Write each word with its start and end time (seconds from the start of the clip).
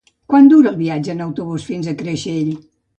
Quant 0.31 0.47
dura 0.53 0.71
el 0.71 0.79
viatge 0.79 1.15
en 1.17 1.23
autobús 1.27 1.69
fins 1.71 1.95
a 1.95 1.97
Creixell? 2.05 2.55